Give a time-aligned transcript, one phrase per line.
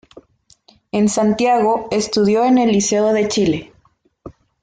[0.91, 3.71] En Santiago estudió en el Liceo de Chile.